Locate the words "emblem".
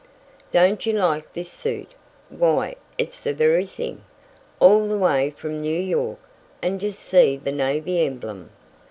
8.03-8.49